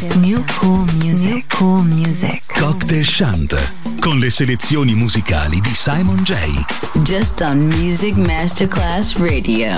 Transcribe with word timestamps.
New 0.00 0.44
cool 0.60 0.84
music. 1.02 1.32
New 1.32 1.42
cool 1.48 1.82
music. 1.82 2.42
Cocktail 2.54 3.04
Chant. 3.04 3.72
Con 3.98 4.20
le 4.20 4.30
selezioni 4.30 4.94
musicali 4.94 5.60
di 5.60 5.74
Simon 5.74 6.22
J. 6.22 6.34
Just 7.02 7.40
on 7.40 7.66
Music 7.66 8.14
Masterclass 8.14 9.16
Radio. 9.16 9.74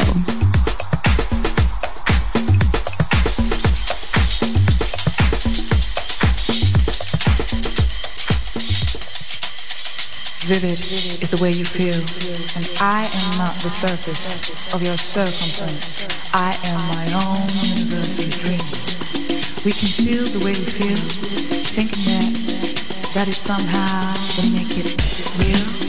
Vivid 10.46 10.78
is 11.22 11.30
the 11.30 11.38
way 11.40 11.50
you 11.50 11.64
feel, 11.64 11.96
and 12.56 12.68
I 12.82 13.08
am 13.08 13.38
not 13.38 13.54
the 13.62 13.70
surface 13.70 14.74
of 14.74 14.82
your 14.82 14.98
circumference. 14.98 16.06
I 16.34 16.52
am 16.68 16.80
my 16.92 17.06
own 17.24 17.48
universe's 17.62 18.38
dream. 18.38 18.79
We 19.62 19.72
can 19.72 19.88
feel 19.88 20.24
the 20.24 20.38
way 20.42 20.52
we 20.52 20.64
feel, 20.64 20.96
thinking 20.96 22.04
that 22.04 23.12
that 23.12 23.28
is 23.28 23.36
somehow 23.36 24.14
to 24.14 24.52
make 24.54 24.78
it 24.78 24.96
real. 25.38 25.79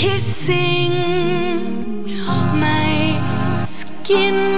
Kissing 0.00 0.92
my 2.56 3.54
skin 3.54 4.49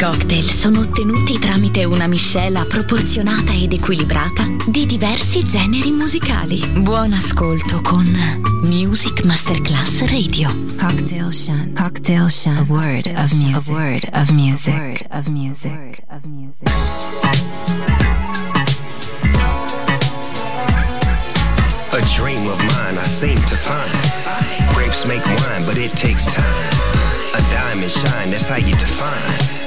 cocktail 0.00 0.48
sono 0.48 0.80
ottenuti 0.80 1.38
tramite 1.38 1.84
una 1.84 2.06
miscela 2.06 2.64
proporzionata 2.64 3.52
ed 3.52 3.74
equilibrata 3.74 4.46
di 4.66 4.86
diversi 4.86 5.42
generi 5.42 5.90
musicali. 5.90 6.58
Buon 6.78 7.12
ascolto 7.12 7.82
con 7.82 8.06
Music 8.62 9.22
Masterclass 9.24 10.00
Radio. 10.06 10.48
Cocktail 10.78 11.30
Shant. 11.30 11.78
Cocktail 11.78 12.30
Shant. 12.30 12.60
A 12.60 12.72
word 12.72 13.06
of 13.14 13.30
music. 13.34 13.68
A 13.68 13.78
word 13.78 14.08
of 14.14 14.30
music. 14.30 14.72
A 14.72 14.78
word 14.78 15.06
of 15.10 15.26
music. 15.26 16.02
of 16.08 16.24
music. 16.24 16.68
A 21.92 22.00
dream 22.16 22.48
of 22.48 22.58
mine 22.58 22.96
I 22.96 23.04
seem 23.04 23.36
to 23.36 23.54
find. 23.54 24.72
Grapes 24.72 25.06
make 25.06 25.22
wine, 25.26 25.66
but 25.66 25.76
it 25.76 25.94
takes 25.94 26.24
time. 26.24 26.72
A 27.34 27.42
diamond 27.52 27.90
shine, 27.90 28.30
that's 28.30 28.48
how 28.48 28.56
you 28.56 28.74
define. 28.76 29.59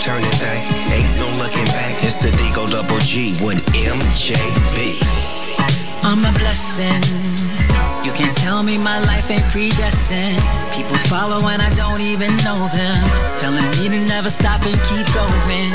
Turning 0.00 0.32
back, 0.40 0.64
ain't 0.96 1.12
no 1.20 1.28
looking 1.36 1.68
back. 1.76 1.92
It's 2.02 2.16
the 2.16 2.32
Digo 2.40 2.64
Double 2.64 2.96
G 3.04 3.36
with 3.44 3.60
MJB. 3.76 4.96
I'm 6.08 6.24
a 6.24 6.32
blessing. 6.40 7.04
You 8.04 8.12
can't 8.12 8.34
tell 8.38 8.62
me 8.62 8.78
my 8.78 8.98
life 9.04 9.30
ain't 9.30 9.44
predestined. 9.52 10.40
People 10.72 10.96
follow 11.12 11.46
and 11.48 11.60
I 11.60 11.68
don't 11.74 12.00
even 12.00 12.34
know 12.48 12.64
them. 12.72 13.04
Telling 13.36 13.66
me 13.76 13.92
to 13.92 14.00
never 14.08 14.30
stop 14.30 14.64
and 14.64 14.80
keep 14.88 15.04
going. 15.12 15.68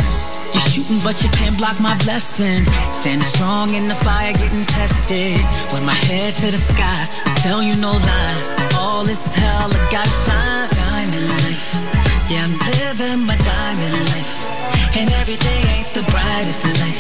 You're 0.58 0.70
shooting, 0.74 1.00
but 1.06 1.22
you 1.22 1.30
can't 1.30 1.56
block 1.56 1.80
my 1.80 1.96
blessing. 2.02 2.66
Standing 2.92 3.22
strong 3.22 3.76
in 3.76 3.88
the 3.88 3.96
fire, 3.96 4.34
getting 4.34 4.66
tested. 4.66 5.38
With 5.70 5.86
my 5.86 6.00
head 6.10 6.34
to 6.42 6.48
the 6.50 6.58
sky, 6.58 7.06
tell 7.46 7.62
you 7.62 7.76
no 7.76 7.92
lie. 7.92 8.70
All 8.80 9.06
is 9.08 9.22
hell, 9.36 9.70
I 9.70 9.78
gotta 9.94 10.10
shine. 10.26 10.70
Diamond 10.74 11.30
life. 11.30 11.95
Yeah, 12.28 12.42
I'm 12.42 12.58
living 12.58 13.22
my 13.28 13.38
diamond 13.38 14.02
life. 14.10 14.50
And 14.98 15.12
every 15.22 15.38
day 15.38 15.62
ain't 15.78 15.94
the 15.94 16.02
brightest 16.10 16.66
light. 16.66 16.98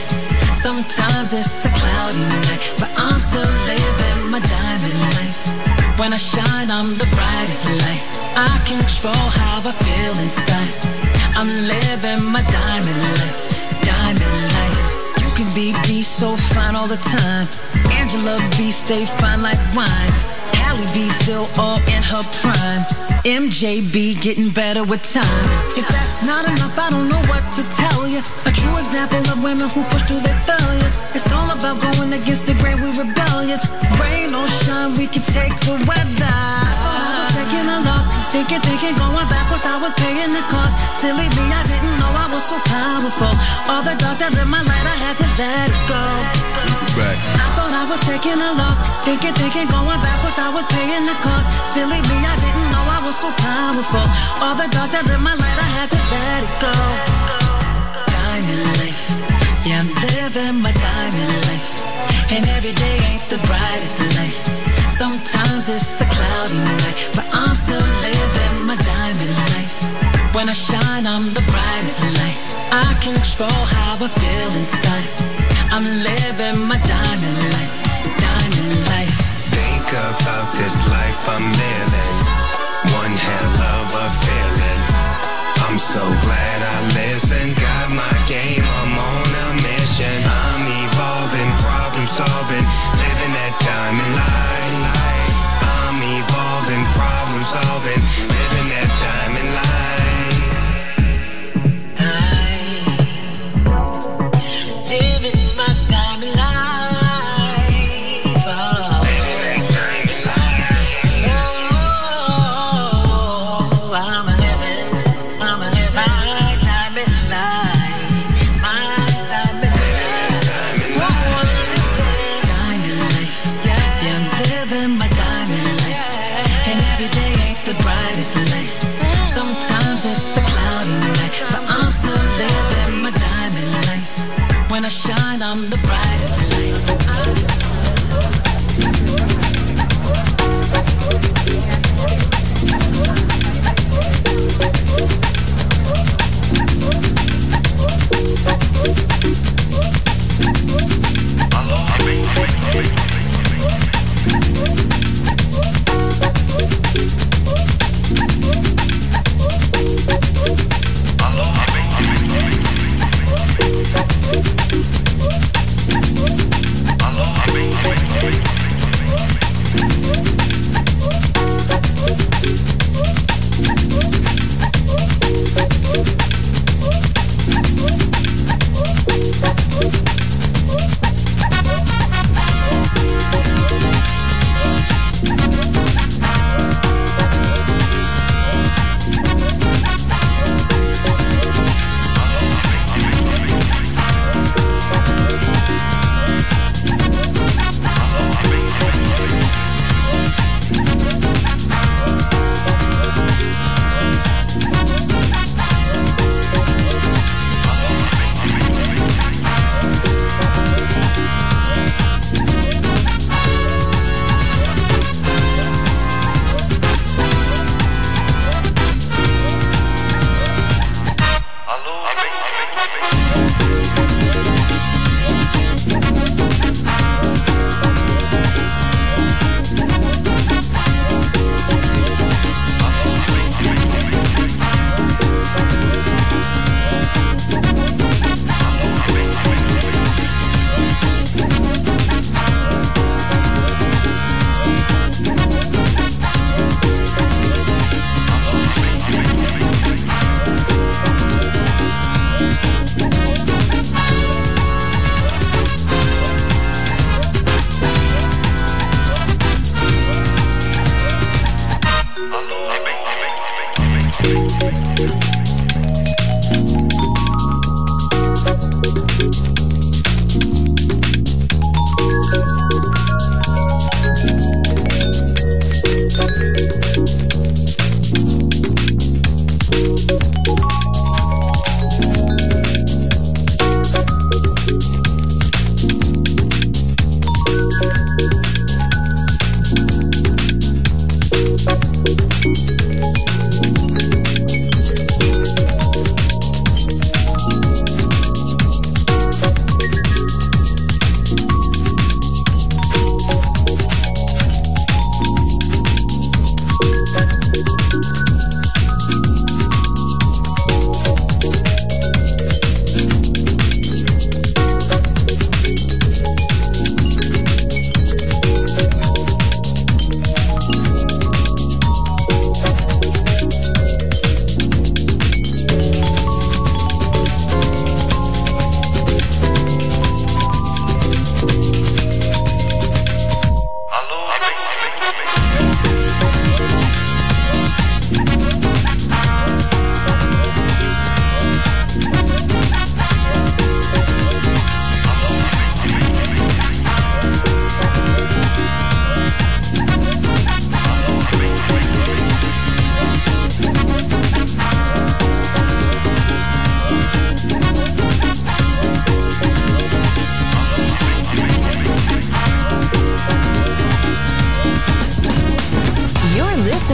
Sometimes 0.53 1.34
it's 1.34 1.65
a 1.65 1.72
cloudy 1.74 2.22
night, 2.46 2.62
but 2.77 2.94
I'm 2.96 3.20
still 3.20 3.41
living 3.41 4.29
my 4.29 4.38
diamond 4.38 5.00
life. 5.17 5.98
When 5.98 6.13
I 6.13 6.17
shine, 6.17 6.70
I'm 6.70 6.94
the 7.01 7.10
brightest 7.17 7.65
light. 7.65 8.03
I 8.38 8.53
control 8.70 9.25
how 9.34 9.65
I 9.65 9.74
feel 9.74 10.13
inside. 10.22 10.70
I'm 11.34 11.50
living 11.50 12.29
my 12.29 12.44
diamond 12.46 13.01
life, 13.17 13.41
diamond 13.82 14.38
life. 14.53 14.82
You 15.25 15.29
can 15.34 15.50
be 15.58 15.74
be 15.88 16.03
so 16.03 16.38
fine 16.53 16.75
all 16.75 16.88
the 16.88 17.01
time. 17.01 17.48
Angela 17.98 18.38
B 18.58 18.70
stay 18.70 19.05
fine 19.05 19.41
like 19.41 19.58
wine. 19.74 20.35
Halle 20.64 20.86
B 20.94 21.10
still 21.10 21.48
all 21.58 21.80
in 21.92 22.02
her 22.12 22.24
prime. 22.42 22.84
MJB 23.26 24.22
getting 24.22 24.50
better 24.50 24.84
with 24.84 25.02
time. 25.02 25.48
If 25.74 25.88
that's 25.90 26.22
not 26.26 26.46
enough, 26.46 26.78
I 26.78 26.90
don't 26.94 27.10
know 27.10 27.22
what 27.26 27.44
to 27.58 27.64
tell 27.74 28.08
you. 28.08 28.22
A 28.46 28.52
true 28.54 28.78
example 28.78 29.22
of 29.34 29.42
women 29.42 29.68
who 29.70 29.82
push 29.90 30.04
through 30.06 30.22
their 30.22 30.38
failures. 30.46 30.96
It's 31.18 31.32
all 31.34 31.50
about 31.50 31.82
going 31.82 32.14
against 32.14 32.46
the 32.46 32.54
grain, 32.62 32.78
we 32.82 32.94
rebellious. 32.94 33.66
Rain 33.98 34.30
or 34.34 34.48
shine, 34.64 34.94
we 34.94 35.08
can 35.10 35.26
take 35.26 35.56
the 35.66 35.74
weather. 35.90 36.30
I 36.30 37.26
was 37.26 37.34
taking 37.34 37.66
a 37.66 37.78
loss, 37.88 38.06
Stinking, 38.30 38.62
thinking, 38.62 38.96
going 38.98 39.30
backwards, 39.30 39.66
I 39.66 39.78
was 39.82 39.94
paying 39.98 40.32
the 40.34 40.44
cost. 40.54 40.78
Silly 41.02 41.28
me, 41.38 41.46
I 41.50 41.62
didn't 41.66 41.96
know 41.98 42.12
I 42.14 42.28
was 42.34 42.44
so 42.46 42.58
powerful. 42.68 43.34
All 43.74 43.82
the 43.82 43.96
dark 43.98 44.18
that 44.22 44.34
lit 44.34 44.48
my 44.48 44.62
light, 44.62 44.86
I 44.86 44.98
had 45.02 45.16
to 45.18 45.28
let 45.40 45.70
it 45.74 45.82
go. 45.90 46.85
Right. 46.96 47.20
I 47.20 47.48
thought 47.60 47.75
I 47.75 47.84
was 47.92 48.00
taking 48.08 48.40
a 48.40 48.52
loss. 48.56 48.80
Stinking, 49.04 49.36
thinking, 49.36 49.68
going 49.68 50.00
backwards, 50.00 50.40
I 50.40 50.48
was 50.48 50.64
paying 50.72 51.04
the 51.04 51.12
cost. 51.20 51.44
Silly 51.75 52.00
me, 52.08 52.18
I 52.24 52.36
didn't 52.40 52.72
know 52.72 52.84
I 52.88 53.04
was 53.04 53.20
so 53.20 53.28
powerful. 53.36 54.06
All 54.40 54.56
the 54.56 54.64
dark 54.72 54.96
that 54.96 55.04
lit 55.04 55.20
my 55.20 55.36
light, 55.36 55.60
I 55.60 55.70
had 55.75 55.92
to 55.92 56.00
let 56.00 56.40
it 56.48 56.56
go. 56.64 56.75
Diamond 58.08 58.64
life, 58.80 59.04
yeah, 59.68 59.84
I'm 59.84 59.92
living 59.92 60.64
my 60.64 60.72
diamond 60.72 61.36
life. 61.52 61.68
And 62.32 62.48
every 62.56 62.72
day 62.72 62.96
ain't 63.12 63.28
the 63.28 63.44
brightest 63.44 64.00
light. 64.16 64.40
Sometimes 64.88 65.68
it's 65.68 66.00
a 66.00 66.08
cloudy 66.08 66.64
night, 66.64 66.98
but 67.12 67.28
I'm 67.36 67.60
still 67.60 67.84
living 68.08 68.56
my 68.72 68.80
diamond 68.80 69.36
life. 69.52 69.75
When 70.32 70.48
I 70.48 70.56
shine, 70.56 71.04
I'm 71.04 71.28
the 71.36 71.44
brightest 71.44 72.00
light. 72.24 72.40
I 72.72 72.88
control 73.04 73.60
how 73.68 74.00
I 74.00 74.08
feel 74.08 74.50
inside. 74.56 75.55
I'm 75.75 75.84
living 75.84 76.72
my 76.72 76.79
diamond 76.88 77.39
life, 77.51 77.75
diamond 78.15 78.79
life. 78.96 79.17
Think 79.51 79.84
about 79.91 80.48
this 80.55 80.72
life 80.88 81.27
I'm 81.27 81.44
living. 81.44 82.15
One 82.96 83.12
hell 83.12 83.55
of 83.75 83.88
a 83.91 84.08
feeling. 84.24 84.82
I'm 85.67 85.75
so 85.75 86.00
glad 86.00 86.58
I 86.63 86.79
listened. 86.96 87.60
Got 87.60 87.91
my 87.91 88.15
game, 88.24 88.63
I'm 88.63 88.96
on 88.96 89.27
a 89.36 89.48
mission. 89.67 90.15
I'm 90.24 90.63
evolving, 90.63 91.51
problem 91.60 92.08
solving, 92.08 92.65
living 93.03 93.34
that 93.36 93.53
diamond 93.60 94.12
life. 94.15 95.36
I'm 95.60 96.00
evolving, 96.00 96.84
problem 96.96 97.44
solving, 97.51 98.00
living 98.32 98.67
that 98.72 98.88
diamond 99.03 99.35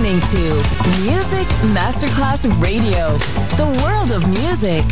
Music 0.01 1.47
Masterclass 1.75 2.45
Radio. 2.59 3.17
The 3.55 3.67
world 3.83 4.11
of 4.11 4.27
music. 4.27 4.83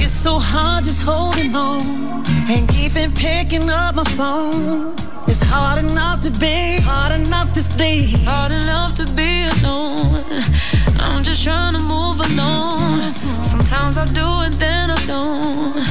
It's 0.00 0.12
so 0.12 0.38
hard 0.38 0.84
just 0.84 1.02
holding 1.02 1.56
on 1.56 2.24
and 2.48 2.68
keeping 2.68 3.12
picking 3.12 3.68
up 3.68 3.96
my 3.96 4.04
phone. 4.04 5.07
It's 5.28 5.42
hard 5.42 5.84
enough 5.84 6.22
to 6.22 6.30
be, 6.40 6.78
hard 6.80 7.12
enough 7.20 7.52
to 7.52 7.60
stay, 7.60 8.04
hard 8.24 8.50
enough 8.50 8.94
to 8.94 9.04
be 9.14 9.44
alone. 9.58 10.24
I'm 10.98 11.22
just 11.22 11.44
trying 11.44 11.74
to 11.74 11.84
move 11.84 12.18
along. 12.32 13.12
Sometimes 13.42 13.98
I 13.98 14.06
do 14.06 14.26
and 14.46 14.54
then 14.54 14.90
I 14.90 14.96
don't. 15.06 15.86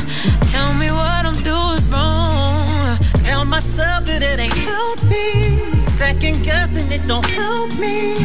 Tell 0.49 0.73
me 0.73 0.87
what 0.87 1.23
I'm 1.29 1.39
doing 1.43 1.83
wrong. 1.91 2.97
Tell 3.23 3.45
myself 3.45 4.05
that 4.05 4.23
it 4.23 4.39
ain't 4.39 4.53
healthy. 4.53 5.81
Second 5.81 6.43
guessing 6.43 6.91
it 6.91 7.05
don't 7.05 7.29
help 7.29 7.77
me. 7.77 8.15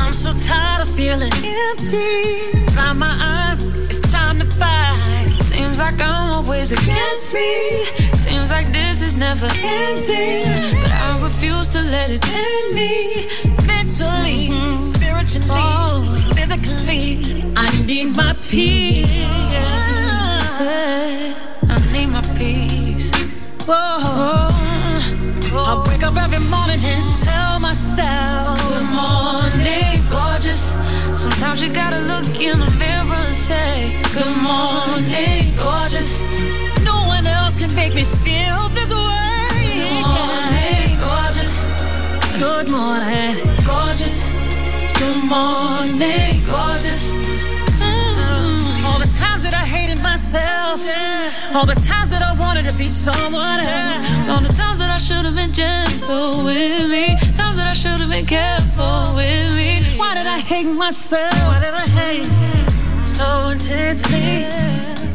I'm 0.00 0.14
so 0.14 0.32
tired 0.32 0.80
of 0.80 0.88
feeling 0.88 1.32
empty. 1.32 2.64
Dry 2.72 2.94
my 2.94 3.14
eyes, 3.20 3.68
it's 3.90 4.00
time 4.10 4.38
to 4.38 4.46
fight. 4.46 5.21
Always 6.62 6.80
against 6.80 7.34
me. 7.34 7.84
Seems 8.14 8.52
like 8.52 8.72
this 8.72 9.02
is 9.02 9.16
never 9.16 9.48
ending. 9.64 10.44
But 10.80 10.92
I 10.92 11.20
refuse 11.20 11.66
to 11.70 11.82
let 11.82 12.08
it 12.08 12.24
end 12.24 12.72
me. 12.72 13.26
Mentally, 13.66 14.48
spiritually, 14.80 16.22
physically, 16.34 17.52
I 17.56 17.68
need 17.84 18.16
my 18.16 18.36
peace. 18.48 19.08
I 21.66 21.78
need 21.90 22.06
my 22.06 22.22
peace. 22.38 23.10
Whoa. 23.66 24.46
I 25.66 25.84
wake 25.88 26.04
up 26.04 26.16
every 26.16 26.46
morning 26.46 26.78
and 26.84 27.12
tell 27.16 27.58
myself, 27.58 28.56
Good 28.68 28.88
morning, 29.02 29.98
gorgeous. 30.08 30.78
Sometimes 31.20 31.60
you 31.60 31.72
gotta 31.72 31.98
look 31.98 32.40
in 32.40 32.60
the 32.60 32.70
mirror 32.78 33.18
and 33.26 33.34
say, 33.34 34.00
Good 34.14 34.36
morning, 34.36 35.56
gorgeous. 35.56 36.31
Make 37.82 37.94
me 37.94 38.04
feel 38.04 38.68
this 38.78 38.92
way. 38.94 39.58
Good 39.82 40.06
morning, 40.06 40.90
gorgeous. 41.02 41.52
Good 42.38 42.68
morning, 42.70 43.34
gorgeous. 43.66 44.16
Good 45.02 45.22
morning, 45.34 46.32
gorgeous. 46.46 47.02
Mm. 47.82 48.84
All 48.86 49.00
the 49.04 49.10
times 49.20 49.42
that 49.46 49.54
I 49.62 49.64
hated 49.76 50.00
myself, 50.00 50.78
all 51.56 51.66
the 51.66 51.80
times 51.90 52.10
that 52.14 52.22
I 52.22 52.32
wanted 52.38 52.66
to 52.70 52.74
be 52.78 52.86
someone 52.86 53.58
else, 53.58 54.06
all 54.30 54.42
the 54.48 54.54
times 54.60 54.78
that 54.78 54.90
I 54.90 55.00
should 55.06 55.24
have 55.28 55.34
been 55.34 55.52
gentle 55.52 56.44
with 56.44 56.86
me, 56.88 57.16
times 57.34 57.56
that 57.56 57.68
I 57.68 57.76
should 57.82 57.98
have 58.02 58.10
been 58.10 58.26
careful 58.26 59.16
with 59.16 59.56
me. 59.56 59.98
Why 59.98 60.14
did 60.14 60.28
I 60.28 60.38
hate 60.38 60.70
myself? 60.84 61.34
Why 61.48 61.58
did 61.64 61.74
I 61.74 61.86
hate 62.00 62.28
so 63.08 63.26
intensely? 63.50 65.11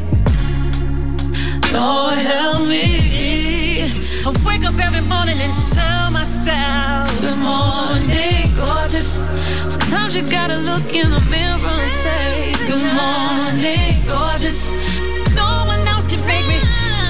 Lord 1.78 2.18
help 2.18 2.66
me. 2.66 3.86
I 4.26 4.30
wake 4.44 4.64
up 4.66 4.76
every 4.86 5.04
morning 5.14 5.38
and 5.46 5.54
tell 5.74 6.10
myself, 6.10 7.06
Good 7.20 7.38
morning, 7.38 8.50
gorgeous. 8.56 9.10
Sometimes 9.74 10.16
you 10.16 10.22
gotta 10.22 10.56
look 10.56 10.86
in 11.00 11.08
the 11.10 11.22
mirror 11.30 11.70
and 11.84 11.90
say, 12.02 12.52
Good 12.70 12.86
morning, 13.00 13.94
gorgeous. 14.10 14.60
No 15.38 15.48
one 15.72 15.82
else 15.92 16.06
can 16.10 16.20
make 16.26 16.46
me 16.50 16.58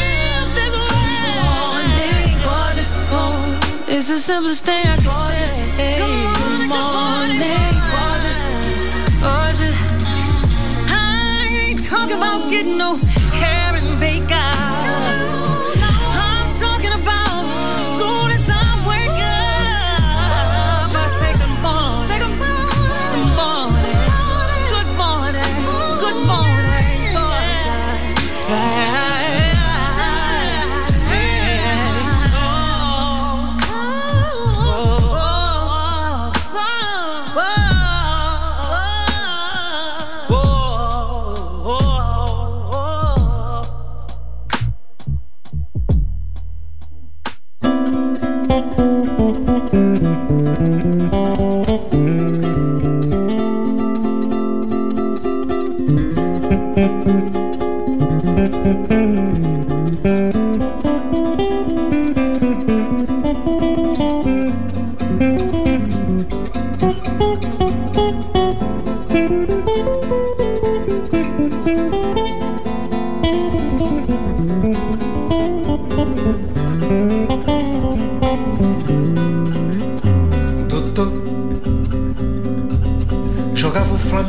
feel 0.00 0.44
this 0.58 0.74
way. 0.84 1.16
Good 1.24 1.40
morning, 1.48 2.28
gorgeous. 2.48 2.92
Oh, 3.16 3.86
it's 3.88 4.08
the 4.08 4.18
simplest 4.18 4.64
thing 4.66 4.84
I 4.86 4.96
can 4.96 5.04
gorgeous. 5.08 5.54
say. 5.76 5.96
Good 6.04 6.62
morning, 6.76 7.72
gorgeous. 7.94 8.40
Gorgeous. 9.24 9.78
I 10.92 11.48
ain't 11.64 11.82
talking 11.88 12.18
about 12.18 12.50
getting 12.50 12.76
no 12.76 13.00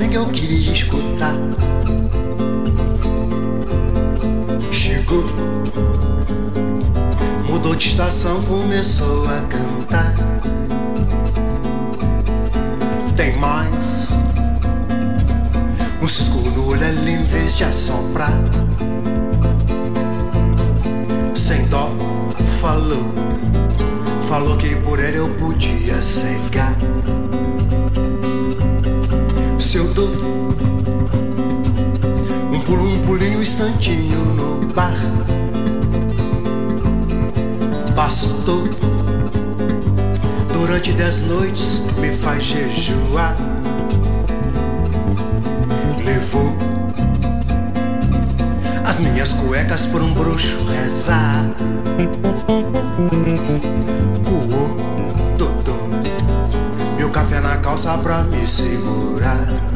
Flamengo, 0.09 0.13
eu 0.13 0.25
queria 0.27 0.71
escutar. 0.71 1.35
Chegou, 4.71 5.23
mudou 7.47 7.75
de 7.75 7.87
estação, 7.87 8.41
começou 8.43 9.27
a 9.27 9.41
cantar. 9.41 10.15
Tem 13.15 13.35
mais 13.37 14.09
um 16.01 16.07
cisco 16.07 16.37
no 16.39 16.69
olho 16.69 16.83
em 17.07 17.23
vez 17.23 17.55
de 17.55 17.63
assoprar. 17.63 18.33
Sem 21.35 21.65
dó, 21.65 21.91
falou. 22.59 23.13
Falou 24.21 24.57
que 24.57 24.75
por 24.77 24.99
ele 24.99 25.17
eu 25.17 25.29
podia 25.35 26.01
cegar. 26.01 26.78
Bastou. 37.99 38.63
Durante 40.53 40.93
dez 40.93 41.21
noites 41.21 41.83
me 41.99 42.11
faz 42.13 42.43
jejuar. 42.43 43.35
Levou 46.03 46.55
as 48.85 48.99
minhas 48.99 49.33
cuecas 49.33 49.85
por 49.85 50.01
um 50.01 50.13
bruxo 50.13 50.57
rezar. 50.65 51.45
Coou, 54.23 54.77
Dodô, 55.37 55.77
meu 56.97 57.09
café 57.09 57.39
na 57.39 57.57
calça 57.57 57.97
pra 57.97 58.23
me 58.23 58.47
segurar. 58.47 59.68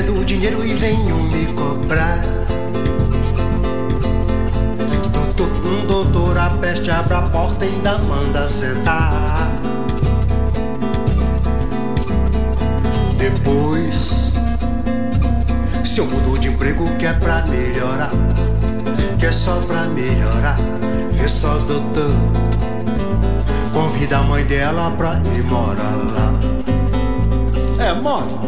Devendo 0.00 0.20
o 0.20 0.24
dinheiro 0.24 0.64
e 0.64 0.74
venho 0.74 1.16
me 1.24 1.46
cobrar. 1.52 2.20
Doutor, 5.12 5.50
um 5.66 5.86
doutor, 5.86 6.38
a 6.38 6.50
peste 6.50 6.90
abre 6.90 7.14
a 7.14 7.22
porta 7.22 7.66
e 7.66 7.68
ainda 7.68 7.98
manda 7.98 8.48
sentar. 8.48 9.50
Depois, 13.18 14.32
se 15.84 16.00
eu 16.00 16.06
mudo 16.06 16.38
de 16.38 16.48
emprego 16.48 16.96
que 16.96 17.06
é 17.06 17.12
pra 17.12 17.42
melhorar, 17.42 18.12
que 19.18 19.26
é 19.26 19.32
só 19.32 19.56
pra 19.66 19.84
melhorar, 19.84 20.56
vê 21.10 21.28
só 21.28 21.54
doutor. 21.58 22.14
Convida 23.72 24.16
da 24.16 24.22
mãe 24.22 24.44
dela 24.44 24.90
pra 24.92 25.20
ir 25.36 25.44
morar 25.44 25.96
lá. 26.12 26.32
É, 27.86 27.92
mora. 27.92 28.40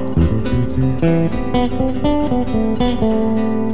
Thank 1.62 3.02
you. 3.62 3.71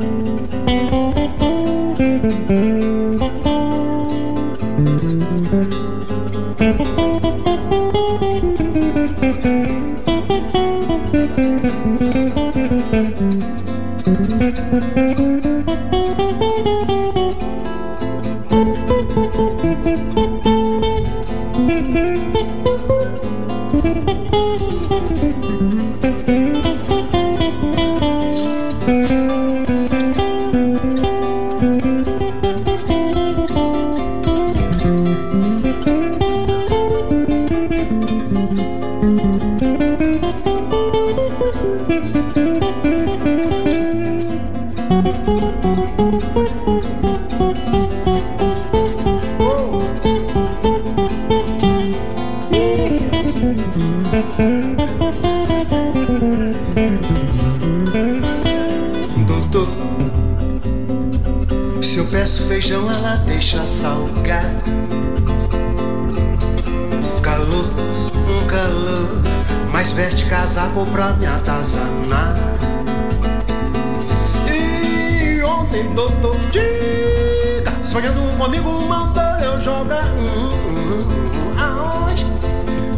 Partirons 78.59 78.89
mandal 78.89 79.43
et 79.43 79.47
au 79.47 79.61
jardin 79.61 80.05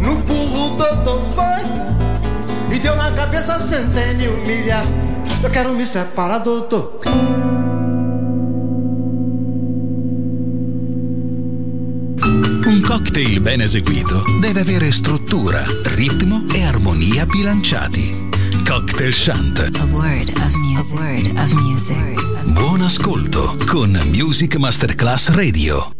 No 0.00 0.16
burro 0.16 0.76
doutor 0.76 1.22
foi 1.22 2.74
E 2.74 2.78
deu 2.78 2.96
na 2.96 3.10
cabeça 3.12 3.58
centena 3.58 4.22
e 4.22 4.28
um 4.28 4.46
milhar 4.46 4.84
Eu 5.42 5.50
quero 5.50 5.72
me 5.72 5.86
separar, 5.86 6.40
doutor. 6.40 6.98
Un 12.66 12.82
cocktail 12.86 13.40
ben 13.40 13.62
eseguito 13.62 14.22
deve 14.42 14.60
avere 14.60 14.88
struttura, 14.88 15.64
ritmo 15.96 16.44
e 16.54 16.62
armonia 16.62 17.24
bilanciati. 17.24 18.19
Cocktail 18.70 19.10
Shant. 19.10 19.58
A 19.58 19.86
word 19.92 20.30
of 20.30 20.54
music. 20.54 20.92
A 20.92 20.94
word 20.94 21.36
of 21.36 21.52
music. 21.54 22.52
Buon 22.52 22.80
ascolto 22.82 23.56
con 23.66 23.90
Music 24.12 24.58
Masterclass 24.58 25.30
Radio. 25.30 25.99